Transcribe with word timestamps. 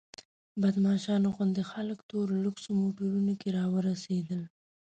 بدماشانو 0.61 1.27
غوندې 1.35 1.63
خلک 1.71 1.97
تورو 2.09 2.33
لوکسو 2.43 2.69
موټرو 2.81 3.19
کې 3.41 3.49
راورسېدل. 3.57 4.41